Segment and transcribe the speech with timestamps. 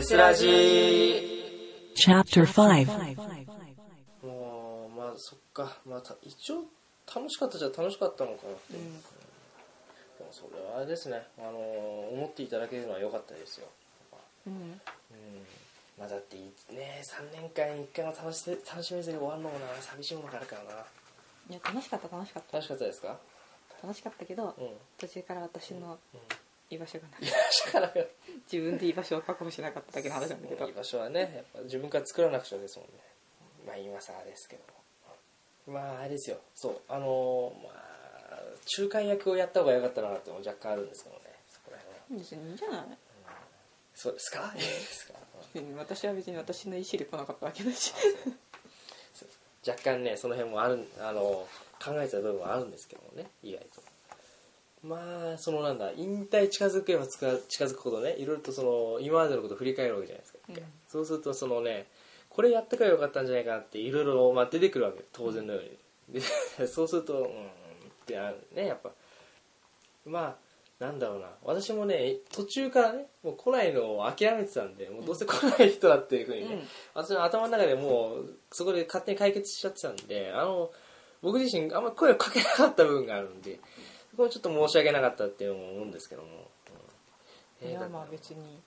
[0.00, 1.92] デスラジー。
[1.94, 2.86] Chapter 5
[4.26, 5.76] もうまあそっか。
[5.84, 6.64] まあた一応
[7.14, 11.20] 楽しかったじゃ楽しかったのかなって、でもそれはあれですね。
[11.38, 11.58] あの
[12.12, 13.68] 思っていただけるのは良かったですよ。
[14.46, 14.54] うん。
[14.54, 14.80] うん。
[15.98, 16.40] まあだってい
[16.72, 20.70] ね3年間に1回も楽し楽しめずに終わるのもな寂しいものがあるからな。
[21.50, 22.56] いや楽しかった楽しかった。
[22.56, 23.18] 楽しかったですか？
[23.82, 24.70] 楽しかったけど、うん。
[24.96, 25.98] 途中から私の
[26.70, 27.92] 居場所がないだ から
[28.50, 30.68] 自分で居場所を確保しなかっただけの話なんだけど。
[30.68, 32.94] 居場所はねやっぱ自分から作らなくちゃですもんね。
[33.66, 34.62] まあ今更ですけど
[35.72, 36.38] まああれですよ。
[36.54, 38.42] そうあのまあ
[38.78, 41.22] 仲介役をやった方が良かったなっても若干あるんですけどね。
[41.48, 42.04] そこら辺は。
[42.10, 42.98] 別にいいんじゃない？
[43.94, 44.52] そうですか？
[44.54, 45.14] いいですか？
[45.52, 47.92] 別に私は別に私の意思で来なかったわけだし。
[49.66, 51.46] 若干ねその辺もあるあの
[51.84, 53.30] 考えてた部分はあるんですけどもね。
[53.42, 53.82] 意外と
[54.82, 60.56] まあそのなんだ引退近づけば近づくほどねいろいろとその今までのことを振り返るわけじゃないですか、うん。
[60.88, 61.86] そうするとそのね
[62.28, 65.62] これやったからよかったんじゃないかなっていろいろまあ出てくるわけ当然のよう
[66.12, 66.20] に、で
[66.66, 67.28] そうするとうんっ
[68.06, 68.90] てあるねやっぱ
[70.06, 70.50] まあ
[70.82, 71.28] なんだろうな。
[71.44, 76.68] 私もね途中からねもう来ないのを諦めてたんでもうどうせ来ない人だっていうふうにね、うん。
[76.94, 80.70] 私の頭の中でもうそこで勝手に解決しちゃってたんであの
[81.20, 83.60] 僕自身あんまり声をかけなかった部分があるんで
[84.10, 86.50] そこはちょっと申し訳なかったっていうのも思うんですけども、
[87.62, 87.68] うん。
[87.68, 88.60] いやまあ別に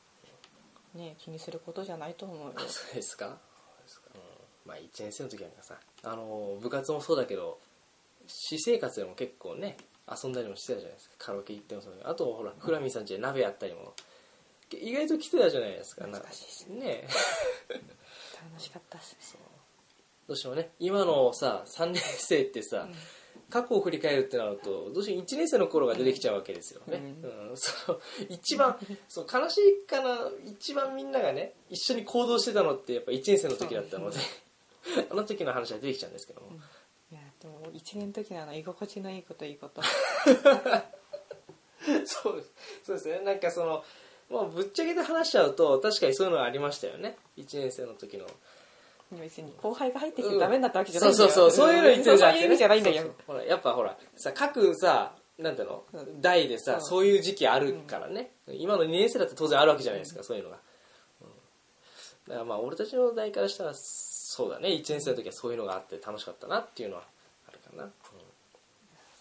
[0.95, 2.53] ね気にすることじゃないと思うよ。
[2.55, 3.25] あそうですか？
[3.27, 3.35] そう
[3.83, 4.21] ですか、うん、
[4.65, 5.75] まあ1年生の時なんかさ。
[6.03, 7.59] あの部活もそうだけど
[8.27, 9.77] 私生活でも結構ね
[10.09, 11.15] 遊んだりもしてたじゃないですか。
[11.17, 12.09] カラオケ行ってもそうだけど。
[12.09, 13.93] あとほらフラミーさんちで鍋やったりも。
[14.81, 16.07] 意外と来てたじゃないですか。
[16.07, 17.07] な懐かしいですね
[18.51, 19.39] 楽しかったっすね。
[20.27, 22.87] どうしてもね今のさ3年生ってさ、
[23.49, 27.57] 過去を振り返るってなるとどうしても1年生の頃が出てきちゃうわけですよね、うん。
[27.57, 28.75] その一番
[29.07, 34.17] そう悲しいかな一番みんながね一緒に行動してたのってやっぱ1年生の時だったので
[35.11, 36.47] あの時の話が出てきちゃうんですけども、
[37.11, 39.81] いやでも1年の時のあの居心地のいいこといいこと。
[42.05, 42.53] そうです
[42.85, 43.19] そうですね。
[43.21, 43.83] なんかその
[44.29, 47.17] もうぶっちゃけて話しちゃうと確かにそういうのはありましたよね。
[47.37, 48.25] 1年生の時の
[49.11, 51.29] 別に後輩が入ってきてダメになったわけじゃないそうん。
[51.29, 51.67] だよそうそう。
[51.67, 52.31] そういうの言ってるじゃん。
[52.31, 52.95] そういう意味じゃないんだよ。
[52.95, 55.83] そうそうほらやっぱほらさ各さなんていうの？
[56.21, 60.57] 代でさそうそういう時期あるからね、今の2年生だって当然あるわけじゃないですか、そういうのが、
[61.21, 61.27] うん。
[62.27, 64.69] だからまあ俺たちの代からしたらそうだね。
[64.69, 67.03] 1年生の時はそういうのがあって楽しかったなっていうのは
[67.47, 67.89] あるかな、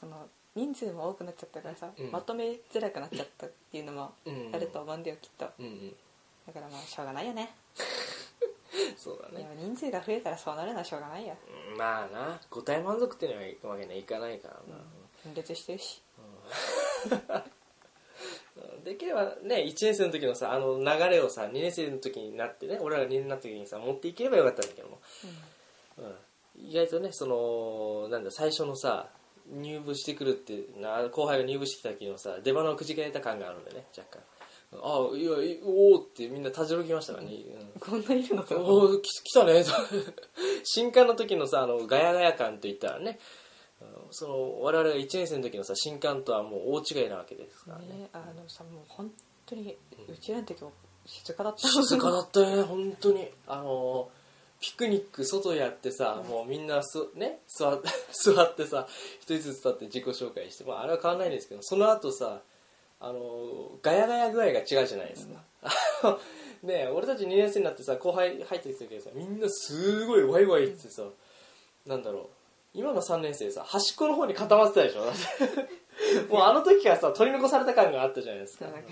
[0.00, 2.10] その人数も多くなっちゃったからさ、うん。
[2.10, 5.48] まとめづらくなっちゃったっていうのもうんあると思うんだよきっと。
[5.58, 5.94] うん、うんうん。
[6.46, 7.54] だからまあしょうがないよね
[8.96, 9.46] そうだね。
[9.58, 11.34] 人数が増えたらそうなるのはしょうがないよ。
[11.72, 12.40] うんまあな。
[12.50, 14.60] 五体満足っていうのはわけにはいかないからな、
[15.24, 16.02] 分裂してるし。
[18.84, 25.00] できればね1年生の時のさあの流れをさ2年生の時になってね俺らが2年になった時にさ持っていければよかったんだけども、
[25.98, 29.08] うん、意外とねそのなんだ最初のさ
[29.50, 34.22] 入部してくるってな後輩が入部してきた時のさ出花をくじかれた感があるんでね若干
[34.74, 37.80] ああいやいおおってみんなたじろきましたからね、うん。
[37.80, 39.64] こんないるのかおお来来たね。
[40.64, 43.18] 新刊の時のさあのガヤガヤ感といったらね
[44.10, 47.86] その我々が1年生の時のさ新刊とはもう大違いなわけですからね。
[47.86, 49.12] ねあのさもう本
[49.46, 49.76] 当に
[50.08, 50.72] うちらの時も
[51.04, 51.68] 静かだった。
[51.68, 52.62] 静かだったよね。
[52.64, 53.30] 本当に。
[53.46, 54.10] あの
[54.60, 58.86] ピクニック外やってさ、もうみんなす、ね、座って 座ってさ
[59.20, 62.42] 一人ずつ立って自己紹介して、まあ、あれは変わらないんですけどその後さ
[63.04, 66.18] あのガヤガヤ具合が違うじゃないですか、
[66.62, 71.02] ね俺たち2年生になってさ後輩入ってきたけどさみんなすごいワイワイってさ、
[71.84, 72.26] なんだろう。
[72.74, 75.04] 今の3年生さ端っこの方に固まってたでしょ。
[76.30, 78.88] もうあの時からさ取り残された感があったじゃないですか、なんか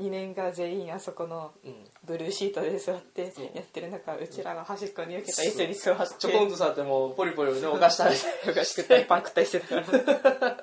[0.00, 1.74] 2年が全員あそこのうん。
[2.04, 10.56] ブルーシートで座ってやってる中うちらの端っこに受けた椅子に座ってちょこんと触ってもうポリポリねお菓子食べてお菓子食ったりパン食ったりしてたから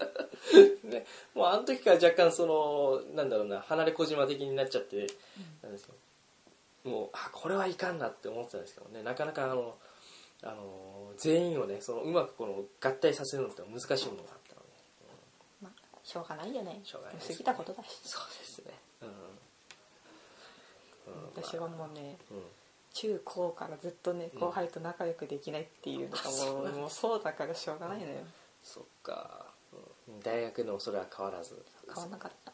[0.89, 1.05] ね、
[1.35, 5.07] もうあの時から若干そのなんだろうな離れ小島的になっちゃって、
[5.61, 5.91] なんですけ
[6.85, 9.03] どもうあこれはいかんなって思ってたんですけどね。
[9.03, 9.75] なかなかあの
[10.43, 14.29] あの全員をねそのうまくこの合体させるのって難しいものが
[16.09, 16.81] しょうがないよね。
[16.83, 17.17] しょうがない。
[17.17, 17.87] です過ぎたことだし。
[18.03, 18.73] そうですね。
[19.03, 19.13] うん、うん。
[21.35, 22.41] 私はもうねうん。
[22.95, 28.21] 中高からずっとね後輩と仲良くできないっていうのがもう,、もうそうだからしょうがないのよ。
[28.63, 29.45] そっか、
[30.07, 31.63] うん、大学でもそれは変わらず。
[31.85, 32.51] 変わんなかった。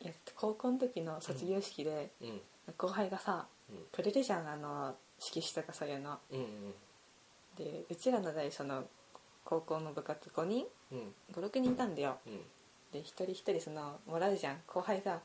[0.00, 2.28] いや高校の時の卒業式でうん。
[2.28, 2.40] うん
[2.78, 3.84] 後輩がさうん。
[3.92, 6.20] くれるじゃんあの色紙とかそういうの。
[6.30, 6.74] うん
[7.56, 8.84] でうちらの代その
[9.44, 10.68] 高校の部活5人うんうん
[11.32, 12.18] 56人いたんだよ。
[12.26, 12.40] うん。
[12.92, 14.60] で一人一人そのもらうじゃん。
[14.66, 15.20] 後輩が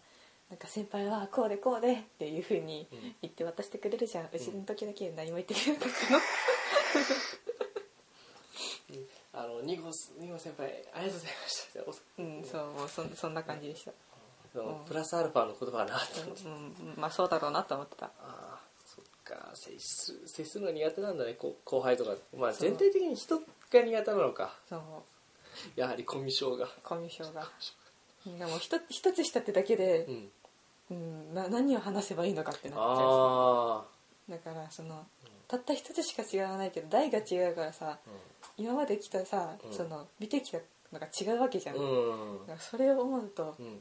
[0.49, 2.99] なんか先輩はこうでこうでっていうふうにうん。
[3.21, 6.19] 言って渡してくれるじゃん、うちの時だけ何も言ってくれなかったの。
[9.31, 9.89] あの二号
[10.19, 11.81] 二号先輩ありがとうございました。
[11.81, 13.91] おうんそうもうそんそんな感じでした、
[14.55, 14.85] うん。
[14.85, 18.07] プラスアルファの言葉だなって思って、うんうん、まあそうだろうなと思ってた。
[18.07, 19.51] ああそっか。
[19.53, 21.35] 接す接するの苦手なんだね。
[21.35, 22.15] こ後輩とか。
[22.35, 24.57] まあ全体的に人が苦手なのか。
[24.67, 24.81] そう
[25.75, 26.67] やはりコミュ障が。
[26.83, 27.47] コミュ障が。
[28.25, 30.31] でも一つ一つしたってだけでう、ん。
[30.91, 33.83] うん、な何を話せばいいのかってなっちゃうあ
[34.27, 35.05] だからその
[35.47, 38.09] たった一つしか違わないけど代が違うからさあ
[38.57, 39.73] 今まで来たさ、うん。
[39.73, 40.59] その見てきた
[40.91, 43.79] のが違うわけじゃん、うだん、からそれを思うと、うん、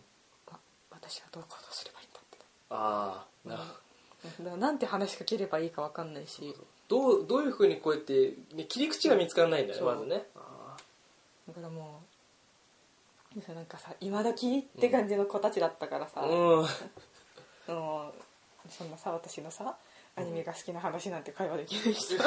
[0.49, 0.59] あ
[0.91, 2.39] 私はどう行動すればいいんだって。
[2.71, 6.55] ああなだからなんて話しかければいいか分かんないし。
[6.89, 9.95] どうどういうふうにこうやって、ね、切り口が見つからないんだよねそう。
[9.95, 10.27] まずね。
[10.35, 10.41] あ
[11.49, 12.03] だからも
[13.35, 16.67] うなんかさ今時って感じの子たちだったからさ、あうん。
[17.67, 18.13] その
[18.69, 19.77] そんなさ私のさ
[20.17, 22.25] アニメが好きな話なんて会話できないしさ、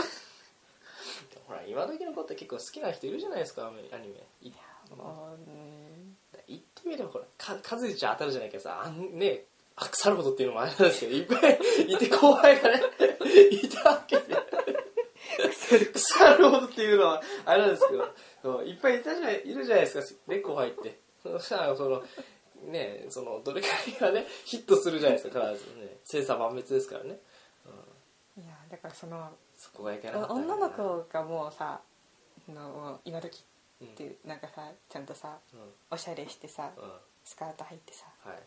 [1.47, 4.23] ほら今時の子って結構好きな人いるじゃないですかアニメ。
[4.41, 4.51] い
[4.95, 6.15] もううん
[6.47, 9.43] 言ってみればほらか数打ちゃ当たるじゃないけどさあんね
[9.75, 12.81] あ腐るほどっていうのもあれなんですけどいっぱいいて後輩がね
[13.51, 14.35] いたわけで
[15.49, 20.99] 腐るほどっていうのはあれなんですけどいっぱいいたじゃないいるじゃないですかね後輩って。
[21.21, 22.03] そしたらその
[22.71, 25.97] ねそのどれかいがねヒットするじゃないですか必ずね。
[26.03, 27.19] 千差万別ですからね、
[28.37, 31.79] うん、いやだからそのそこがいけなかった女の子がもうさ
[32.49, 33.43] あの今時
[33.81, 35.59] うんっていうなんかさちゃんとさうん。
[35.91, 36.83] おしゃれしてさうん。
[37.23, 38.37] スカート履いてさはい。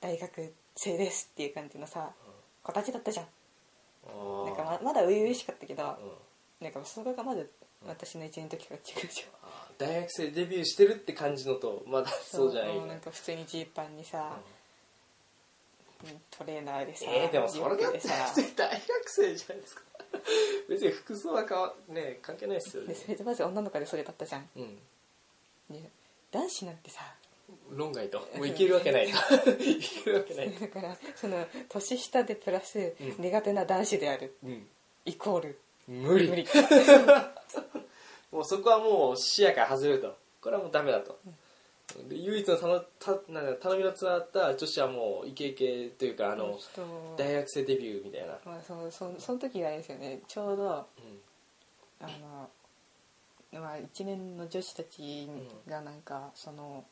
[0.00, 2.10] 大学生ですっていう感じのさ
[2.62, 3.26] 子たちだったじゃん
[4.46, 5.90] なんかままだ初々しかったけどうん。
[6.64, 7.50] なんかそれがまず
[7.86, 14.36] 私の1年の時から違うじゃん大学生デビューしてるって感じのとまだそうじゃないもうなんか普通にジーパンにさ、
[16.04, 16.10] うん。
[16.30, 18.14] トレーナーでさえー、でもそれだってリュックでさ。
[18.56, 19.82] 大学生じゃないですか。
[20.68, 22.88] 別に服装はかわね関係ないですよね。
[22.88, 24.48] でそれでまず女の子でそれだったじゃん。
[24.56, 24.78] うん。
[25.70, 25.90] で
[26.30, 27.02] 男子なんてさ
[27.70, 28.18] 論外と。
[28.36, 29.08] もういけるわけない。
[29.44, 30.50] といけるわけない。
[30.50, 33.24] とだからその年下でプラスうん。
[33.24, 34.66] 苦手な男子である、うん。
[35.04, 35.58] イコール。
[35.88, 36.28] 無理。
[36.28, 36.46] 無理。
[38.32, 40.16] もうそこはもう視野から外れると。
[40.40, 41.18] これはもうダメだと、
[42.08, 46.82] で唯一のたのたなんか頼みのつながった女子はもうイケイケというかあの人
[47.16, 50.20] 大学生デビューみたいな、まあ、そのそのその時があれですよね。
[50.28, 51.20] ちょうどうん。
[52.00, 52.06] あ
[53.52, 55.28] の、まあ、1年の女子たち
[55.68, 56.84] がなんかその、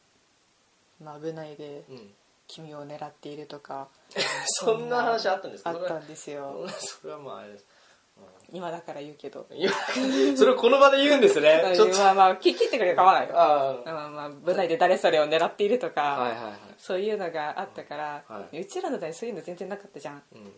[1.03, 2.15] まあ、危ないでうん、
[2.49, 3.89] 君を狙っているとか
[4.47, 5.71] そんな話あったんですか？
[5.71, 6.67] あったんですよ。
[6.79, 7.67] それはまああれです、
[8.53, 9.47] 今だから言うけど。
[10.37, 11.63] それをこの場で言うんですね。
[11.75, 11.99] ちょっと。
[11.99, 13.35] まあまあ切切ってくれ構わないよ。
[13.41, 14.09] あまあ。
[14.11, 16.55] まあ舞台で誰それを狙っているとか、あはいはいはい。
[16.79, 20.23] そういうのがあったから、はいうちらの代そういうの全然なかったじゃん。
[20.33, 20.53] うん。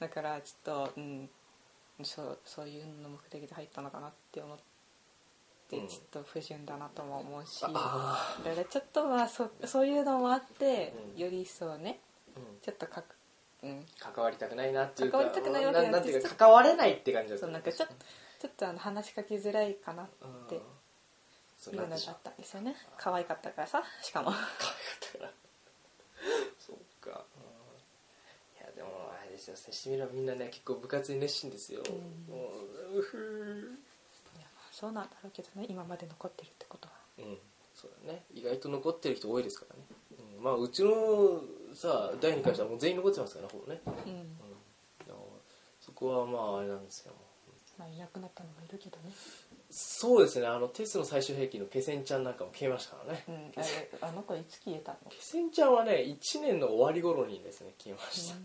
[0.00, 1.30] だからちょっとうん。
[2.02, 4.64] そうそういうの目的で入ったのかなって思って、
[5.80, 5.88] うん。
[5.88, 11.20] ちょっと不純だなとも思うしあだからちょっとまあそそういうのもあって、うん。
[11.20, 12.00] より一層ね
[12.62, 13.16] ちょっとかく、
[13.62, 17.46] うん、関わりたくないなっていうか関わりたくないわけなんていうか関われないって感じだった。
[17.46, 17.94] そうなんかちょっと
[18.40, 20.08] ちょっとあの話しかけづらいかなっ
[20.48, 22.76] ていうのがあったんですよね。
[22.98, 24.30] 可愛かったからさしかも。
[24.30, 25.30] 可愛かったから。
[26.58, 27.40] そうか、う
[28.60, 28.64] ん。
[28.64, 29.56] いやでもあれですよ。
[29.56, 32.34] してみればみんなね結構部活に熱心ですよ、うん。
[32.34, 32.50] も
[32.94, 33.78] ううふ
[34.74, 36.94] そうなんだろうけどね今まで残ってるってことは。
[37.18, 37.38] うん
[37.74, 38.24] そうだね。
[38.32, 39.82] 意外と残ってる人多いですからね、
[40.38, 41.42] うん、まあうちの
[41.74, 44.12] さ第2回したらもう全員残ってますからねほぼね、うん。
[44.12, 44.26] うん、
[45.80, 47.12] そこはまああれなんですよ
[47.78, 49.12] まあいなくなったのもいるけどね。
[49.70, 50.46] そうですね。
[50.46, 53.24] あのテストの最終兵器の気仙ちゃんなんかも消えましたからね。
[53.28, 54.98] うんあれあの子いつ消えたの？
[55.10, 58.36] 気仙ちゃんはね1年の終わり頃にですね消えました、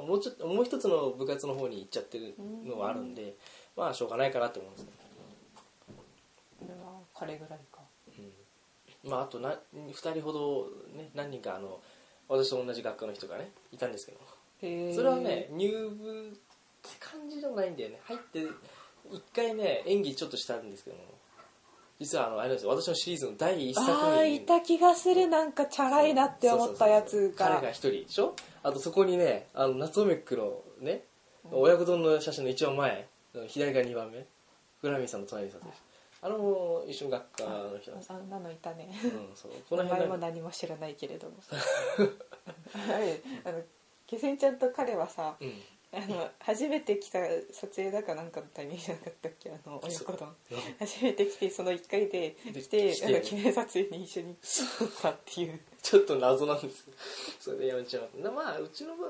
[0.00, 3.36] うん、もうちょっともう一つの部活の方に行っちゃってるのがあるんで、
[3.76, 4.98] まあしょうがないかなと思うんですけど。
[4.98, 5.04] こ
[6.68, 7.80] れは彼ぐらいか。
[8.08, 9.10] うん。
[9.10, 11.80] まああとな2人ほど、ね、何人かあの
[12.28, 14.18] 私と同じ学科の人がねいたんですけど。
[14.62, 16.32] へえそれはね入部っ
[16.82, 18.00] て感じでもないんだよね。
[18.04, 18.50] 入って1
[19.34, 21.02] 回ね演技ちょっとしたんですけども。
[22.00, 22.70] 実はあのあれですよ。
[22.70, 25.28] 私のシリーズの第1作ああいた気がする。
[25.28, 27.28] なんかチャラいなって思ったやつそうそう。
[27.28, 28.34] そう彼がが一人でしょ？
[28.62, 31.04] あとそこにねあの夏オメックのね
[31.52, 33.06] 親子丼の写真の一番前
[33.46, 34.26] 左が2番目。
[34.82, 35.74] グラミーさんの隣に立ってる
[36.24, 38.88] あの一緒の学科の人なんですあんなのいたね。
[39.04, 41.36] うんそうこの名前も何も知らないけれども。
[43.44, 43.60] あの
[44.06, 45.52] 気仙ちゃんと彼はさうん。
[45.92, 47.20] あの初めて来た
[47.52, 49.50] 撮影だかなんかのタイミングじゃなかったっけ？
[49.50, 50.34] あの親子丼。
[50.80, 53.06] 初めて来てその1回でで来て来て。
[53.06, 54.34] あの記念撮影に一緒に
[54.78, 55.60] 撮ったっていう。
[55.82, 56.96] ちょっと謎なんですけど
[57.38, 58.30] それでやめちゃう。
[58.32, 59.06] まあうちの場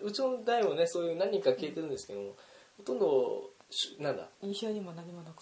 [0.00, 2.34] うちの代もねそういう何人か消えてるんですけども、
[2.78, 4.28] ほとんどしなんだ？
[4.42, 5.34] 印象にも何も残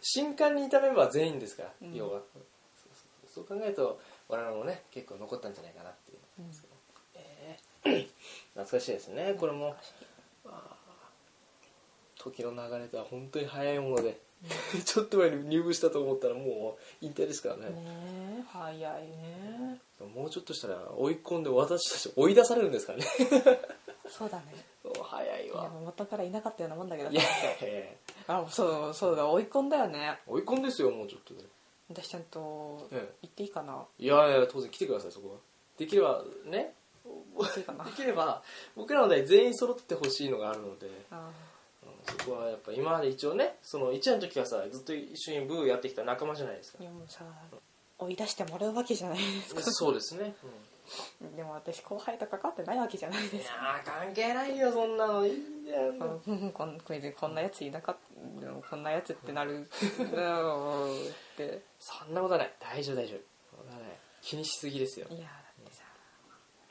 [0.00, 1.94] 新刊にいたメンバーは全員ですから、うん。
[1.94, 2.20] 要は
[3.32, 6.50] そう考えると我々もね結構残ったんじゃないかなっていう、うん。
[7.14, 8.08] えー
[8.54, 9.34] 懐かしいですね。
[9.38, 9.76] これも
[12.18, 14.18] 時の流れとは本当に早いもので
[14.84, 17.70] ちょっと前に入部したと思ったらもう引退ですからね。
[17.70, 19.80] ねえ早いね。
[20.14, 23.06] もうちょっとしたら追い込んで私たち追い出されるんですからね。
[24.08, 24.44] そうだね
[25.10, 27.24] 早いいやわ元からいなかったようなもんだけどいやい
[27.62, 27.74] やい
[28.28, 28.34] や。
[28.34, 30.18] あそうそうだ追い込んだよね。
[30.26, 31.40] 追い込んですよもうちょっとで
[31.88, 35.34] 私ちゃんとえ言っていいかな、いやいや当然来てくださいそこは。
[35.78, 36.74] できればね。
[37.38, 37.84] 言っていいかな？
[37.86, 38.42] できれば
[38.76, 41.30] 僕らの代全員揃ってほしいのがあるので、あ
[41.82, 46.78] うんそこはやっぱ今まで一応ねその1年の時はさずっと一緒にブーやってきた仲間じゃないですか。
[46.78, 47.24] ーでもさ
[47.98, 49.62] 追い出してもらうわけじゃないですか。
[49.62, 50.34] そうですね、
[51.36, 53.46] でも私後輩と関わってないわけじゃないいです。
[53.46, 55.26] やー関係ないよそんなの。
[55.26, 55.90] いいんだよ
[56.26, 58.40] うんこんこれでこんなやついなかった。
[58.40, 59.54] でもこんなやつってなる。
[59.54, 59.64] うん。
[59.64, 59.66] っ
[61.36, 62.52] てそんなことはない。
[62.60, 63.20] 大丈夫大丈夫。
[64.22, 65.06] 気にしすぎですよ。
[65.10, 65.24] いやだ
[65.62, 65.82] ってさ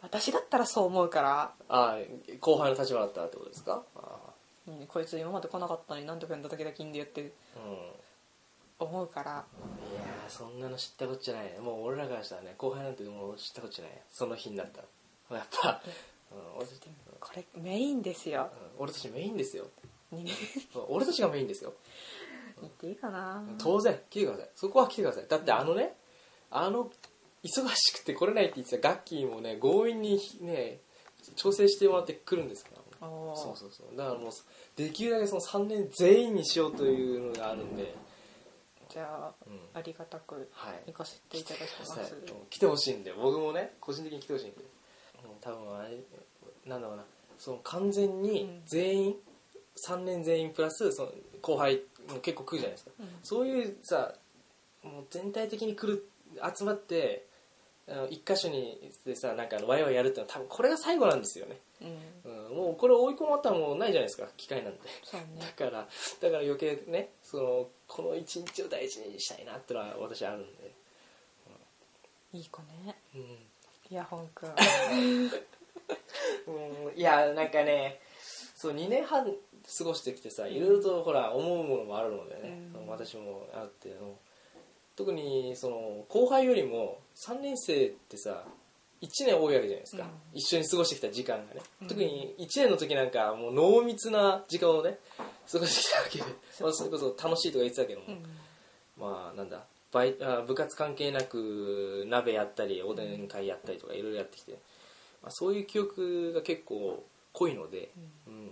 [0.01, 1.97] 私だったらそう思うから、ああ
[2.39, 3.83] 後輩の立場だったらってことですか？
[3.95, 4.19] あ
[4.67, 7.31] うんこいつ今まで来なかったのになんでこんだけいいんだよって。
[7.55, 8.88] あうん。
[8.88, 9.31] 思うから。
[9.31, 9.96] いやー
[10.29, 11.46] そんなの知ったこっちゃない。
[11.46, 13.91] ねもう俺らからしたらね後輩なんてもう知ったこっちゃない。
[14.12, 14.81] その日になった
[15.31, 15.39] ら。
[15.39, 15.81] やっぱ、
[16.31, 16.67] うん、
[17.19, 18.50] これメインですよ。
[18.79, 19.65] うん俺たちメインですよ。
[20.89, 21.74] 俺たちがメインですよ。
[22.65, 23.43] っていいかな。
[23.57, 24.50] 当然来てください。
[24.55, 25.25] そこは来てください。
[25.27, 25.93] だってあのね
[26.50, 26.89] あの
[27.43, 30.79] 忙しくて来れないって言ってたガッキーもね強引にね
[31.36, 33.98] 調整してもらって来るんですからそうそうそう。
[33.98, 34.31] だからもう
[34.75, 37.96] できるだけその3年全員にしようというのがあるんで、
[38.89, 39.60] じゃあうん。
[39.74, 40.91] ありがたくはい。
[40.91, 42.10] 行かせていただきます、はい
[42.50, 43.13] 来てほしいんで。
[43.13, 44.58] 僕もね個人的に来てほしいんで、
[45.24, 45.98] うん、多分あれ
[46.65, 47.03] なんだろうな。
[47.38, 49.15] その完全に全員、
[49.86, 53.08] 3年全員プラスその後輩も結構来るじゃないですか、うん。
[53.22, 54.13] そういうさ
[54.84, 56.10] もう全体的に来る
[56.58, 57.25] 集まって
[57.88, 62.50] あの一箇所にでさなんかワイワイやるってのは多分これが最後なんですよね、うん。
[62.50, 64.79] うん、もうこれ追い込まったらもうないじゃないですか機会なんて。
[64.79, 64.88] ね。
[65.39, 65.88] だからだか
[66.22, 70.74] ら余計ねそのこの一日を大事にしたいなってのは私あるんで、
[72.34, 72.96] いい子ね。
[73.15, 73.22] うん。
[73.89, 74.50] イヤホンくん。
[76.48, 76.98] うん。
[76.98, 78.01] いやなんかね
[78.55, 79.25] そう2年半
[79.77, 82.88] 過ごしてきてさいろいろとほら思うものもあるのでね、うん。
[82.88, 83.96] 私もあって
[84.96, 88.46] 特にその後輩よりも3年生ってさ
[89.01, 90.09] 1年多いわけじゃないですか、うん。
[90.33, 91.87] 一緒に過ごしてきた時間がね、うん。
[91.87, 94.97] 特に1年の時なんかもう濃密な時間をね
[95.51, 96.23] 過ごしてきたわけで、
[96.61, 98.23] まあ、それこそ楽しいとか言ってたけども、うん。
[98.97, 99.63] まあなんだ。
[99.91, 104.51] バイあ部活関係なく鍋やったりおでん会やったりとかいろいろやってきて、
[105.23, 107.89] まあ、そういう記憶が結構濃いので、
[108.27, 108.49] うん。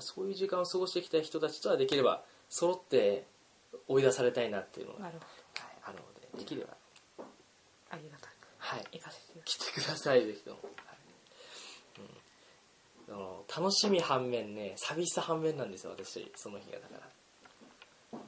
[0.00, 3.24] そういう時間を過ごしてきた人たちとはできれば揃って
[3.88, 5.14] 追い出されたいなっていうのが、ある
[5.98, 6.74] のでできれば、
[7.18, 7.24] ど
[7.90, 8.33] ありがたく
[8.64, 12.00] はい、行かせて来てくださいぜひとも、はい。
[13.10, 16.32] うん、あの楽しみ反面ね寂しさ反面なんですよ私。
[16.34, 16.94] その日がだか
[18.12, 18.18] ら。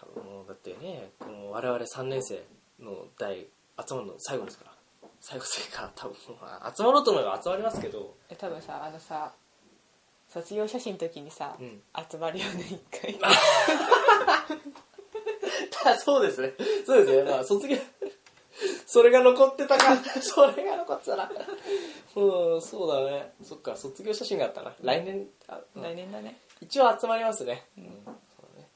[0.00, 2.42] 多分もうだってねこの我々3年生
[2.80, 3.46] の代
[3.88, 4.72] 集まるの最後ですから。
[5.20, 8.16] 最後というか多分まあ集まろうと思えば集まりますけど。
[8.28, 9.32] え多分さあのさ
[10.28, 11.82] 卒業写真の時にさ、うん。
[12.10, 13.16] 集まるよね一回。
[15.84, 16.52] あそうですね。
[16.84, 17.30] そうですね。
[17.30, 17.76] まあ卒業
[18.92, 19.94] それが残ってたか。
[19.94, 21.30] ら それが残ってたな
[22.14, 23.32] うんそうだね。
[23.42, 24.74] そっか卒業写真があったな。
[24.82, 25.82] 来年あ、うん。
[25.82, 26.38] 来年だね。
[26.60, 27.84] 一応集まりますね、うん。
[28.04, 28.10] そ
[28.42, 28.68] うだね。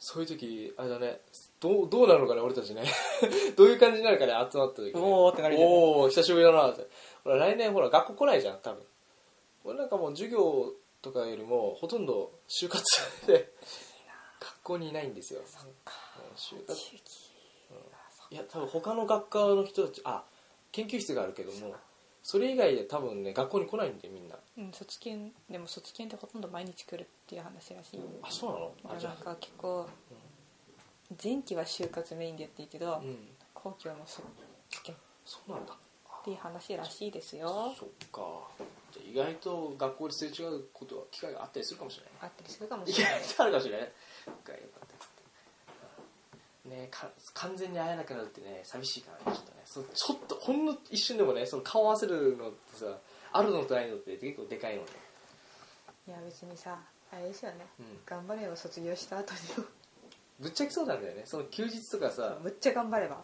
[0.00, 1.20] そういう時あれだね。
[1.60, 2.82] どうどうなるのかね俺たちね。
[3.54, 6.84] どういう感じになるかね集まった時、ね、おーっておお久しぶりだなって。
[7.22, 8.84] ほら来年ほら学校来ないじゃん多分。
[9.62, 12.84] 俺なんかもう授業とかよりもほとんど就活
[13.28, 13.52] で。
[14.40, 15.38] 学校にいないんですよ。
[15.38, 15.46] うん
[16.34, 17.35] 就活
[18.30, 20.24] いや多分他の学科の人たちあ
[20.72, 21.74] 研究室があるけども
[22.22, 24.36] それ以外で多分ね学校に来ないんでみんな。
[24.58, 27.96] うん卒検でも卒検ってほとんど毎日来るっていう話らしい。
[27.98, 28.96] よあそうなの？
[28.96, 29.88] あじゃなんか結構
[31.22, 33.16] 前期は就活メインでやってるけど、あうん。
[33.54, 34.22] 後期はもう卒
[34.82, 35.72] 検そうなんだ。
[35.72, 37.72] っていう話らしいですよ。
[37.78, 38.20] そっか。
[38.92, 42.12] じゃあ意外と学校ですれ違うことは機会があったりするかもしれない。
[42.22, 43.20] あったりするかも意しれない。
[43.22, 43.92] 外とあるかもしれない。
[44.24, 44.85] そっかよかった
[46.68, 49.56] ねか完全に会えなくなるってね寂しいからねちょっとね。
[49.64, 52.86] そうちょっとほんの一瞬でもねその顔合わせるのってさ
[53.32, 54.90] あるのとないのって結構でかいので、
[56.08, 56.78] いや別にさ
[57.12, 57.86] あれですよね、うん。
[58.06, 59.66] 頑張れば卒業した後に
[60.38, 61.22] ぶっちゃけそうなんだよね。
[61.24, 63.22] その休日とかさ、むっちゃ頑張れば。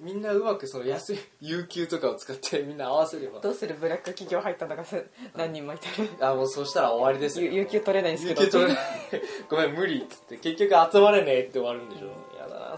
[0.00, 3.40] うん、みんなうまくその安い有給とかを使って みんな合わせれば。
[3.40, 3.74] どうする？
[3.74, 4.96] ブラック企業入ったのがさ
[5.34, 5.88] 何人もいた
[6.20, 7.50] らあもうそしたら終わりですよ。
[7.50, 8.42] 有有給取れないんですけど。
[8.42, 8.82] 有給取れない。
[9.50, 12.06] ごめん無理っつって結局集まれねえって終わるんでしょ。
[12.06, 12.31] やだな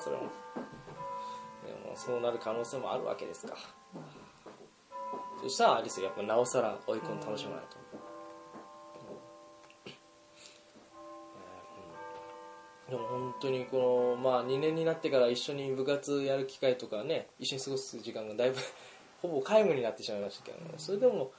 [0.04, 0.22] それも
[1.66, 3.56] でもそうなる可能性もあるわけですか、
[5.42, 7.78] そしたらあれですよやっぱなおさら追い込んで楽しまないと、
[12.90, 18.58] でも本当にこのまあ2年になってから一緒に部活やる機会とかね一緒に過ごす時間がだいぶ
[19.22, 21.32] ほぼ皆無になってしまいましたけど、ね、それでも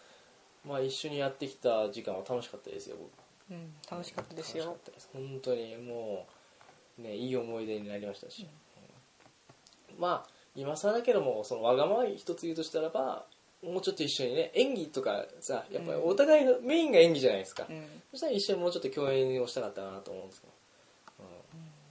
[0.66, 3.12] まあ一緒にやってきた時間は楽しかったですよ僕。
[3.52, 4.76] うん楽しかったですよ。
[5.14, 6.35] 本当にもう
[6.98, 8.48] ねいい思い出になりましたし、
[9.92, 10.00] うん。
[10.00, 13.26] まあ今更だけどもそのわがまま一つ言うとしたらば
[13.64, 17.84] もうちょっと一緒にね演技とかさやっぱりお互いのメインが演技じゃないですか、うん。
[18.12, 20.54] そしたら一緒にもうちょっと共演をしたかったなと思うんですけど、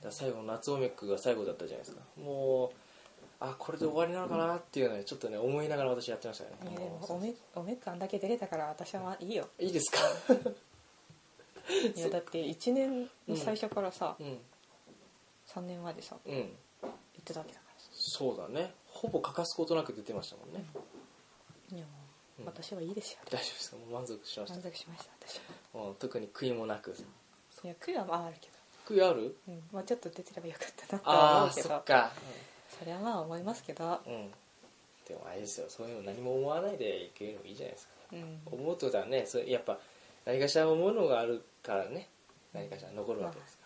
[0.04, 2.02] うん、最後の夏オメックが最後だったじゃないですか。
[2.22, 2.76] もう
[3.40, 6.50] あこれで終わりなのかなっていうのはちょっとね思いながら私やってましたね。
[6.62, 9.48] いやでももうおめおめっかあんだけ出れたから私はまあいいよ。
[9.58, 9.98] いいですか？
[11.96, 14.38] いやだって1年の最初からさ、うん
[15.54, 16.34] 3年までさうん。
[16.34, 16.40] 行
[16.88, 16.90] っ
[17.24, 17.86] てたわけだからさ。
[17.92, 18.72] そうだね。
[18.86, 20.64] ほぼ欠かすことなく出てましたもんね、
[21.72, 21.90] いやも
[22.38, 22.46] ううん。
[22.46, 23.18] 私はいいですよ。
[23.26, 23.76] 大丈夫ですか？
[23.76, 24.54] もう満足しました？
[24.54, 25.36] 満足しました私
[25.74, 25.80] は。
[25.80, 26.94] もう特に悔いもなく。
[27.64, 28.48] いや悔いはまああるけ
[28.86, 29.36] 悔いある？
[29.46, 29.62] ど、うん。
[29.72, 31.68] まあ、ちょっと出てればよかったなとはああ思うけど。
[31.68, 32.12] そっか。
[32.78, 34.30] それはまあ思いますけど、うん、うん、
[35.08, 35.66] でもあれですよ。
[35.68, 37.92] そういうの何も思わないでいけるのもいいじゃないですか。
[38.12, 39.24] うん、思うってことはね。
[39.26, 39.78] それやっぱ
[40.26, 42.08] 何かしら思うのがあるからね。
[42.52, 43.63] 何かしら残るわけですから、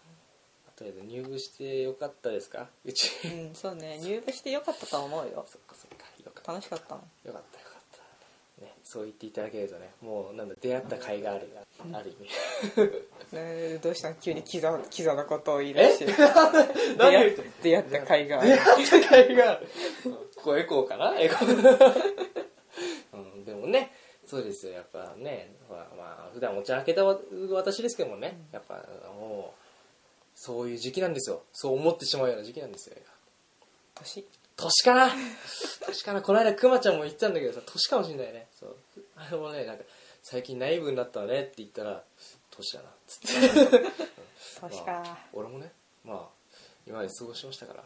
[0.79, 2.69] とりあえず入部してよかったですか？
[2.85, 3.11] うち。
[3.27, 3.99] うん、そうね。
[4.01, 5.45] 入部してよかったとは思うよ。
[5.49, 6.53] そっかそっかよかった。
[6.53, 7.83] 楽しかったもんよかったよかっ
[8.59, 11.49] た、ね、そう言っていただけるとねもうなんだ出会った甲斐がある
[11.93, 13.37] ある意味。
[13.37, 14.15] ねどうしたの？
[14.23, 16.07] 急にキザキザなことを言い出して。
[16.97, 19.67] 何出会言って出会った甲斐があ出る会った甲斐がある。
[20.37, 21.19] ここエコーかな？
[21.19, 22.05] エコー、
[23.15, 23.93] うん、でもね
[24.27, 24.73] そうですよ。
[24.75, 27.19] やっぱねまあまあ普段お茶開けたわ
[27.51, 28.75] 私ですけどもね、やっぱ
[29.19, 29.68] もう
[30.41, 31.43] そういう時期なんですよ。
[31.53, 32.97] そう思ってしまうような時期なんですよ。
[33.97, 34.25] 年？
[34.57, 35.11] 年かな？
[35.85, 36.23] 年かな？
[36.23, 38.47] この間くまちゃんも言ってたんだけどさ年かもしんないね。
[38.59, 38.77] そう。
[39.17, 39.83] あれもねなんか
[40.23, 42.05] 最近ナイーブになったねって言ったら
[42.53, 43.27] 年だなっつって。
[44.63, 45.73] 年か、まあ俺もね
[46.05, 46.29] まあ
[46.87, 47.83] 今まで過ごしましたから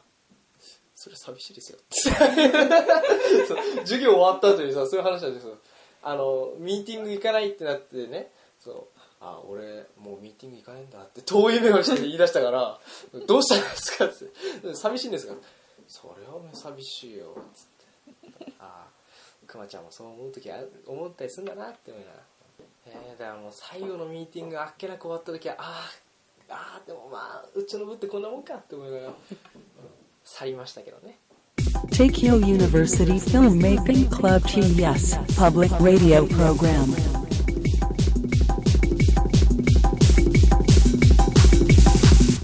[0.95, 1.79] それ寂しいですよ。
[3.81, 5.57] 授業終わった後にさそういう話なんですよ。
[6.03, 8.92] あのミーティング行かないってなってねそう
[9.25, 12.81] あ俺もうミーティング行かないんだって 遠い目をして言い出したから
[13.27, 14.07] どうしたんですか？
[14.07, 15.35] って寂しいんですか
[15.87, 22.23] それはお前寂しいよつってああくまちゃんもそう思う時あ思ったりするんだなって思いながら
[22.85, 29.13] えー、だからもう最後のミーティングあっけなく終わった時はあーあーでもまあうちの部ってこんなもんかって思いながら、
[30.25, 31.19] 去りましたけどね。
[31.93, 37.22] Tokyo University Filmmaking Club TES Public Radio Program.